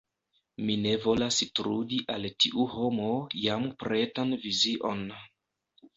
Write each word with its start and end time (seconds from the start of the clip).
Mi 0.67 0.77
ne 0.85 0.93
volas 1.03 1.37
trudi 1.59 1.99
al 2.15 2.25
tiu 2.45 2.65
homo 2.77 3.11
jam 3.43 3.69
pretan 3.85 4.37
vizion. 4.47 5.05